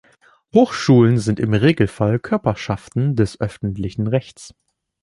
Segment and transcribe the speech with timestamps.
[0.51, 4.55] Hochschulen sind im Regelfall Körperschaften des öffentlichen Rechts.